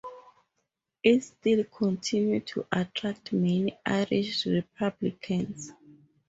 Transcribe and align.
It 1.03 1.19
still 1.25 1.63
continued 1.65 2.47
to 2.47 2.65
attract 2.71 3.33
many 3.33 3.77
Irish 3.85 4.47
Republicans. 4.47 5.73